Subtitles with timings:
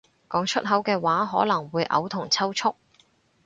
[0.29, 2.73] 講出口嘅話可能會嘔同抽搐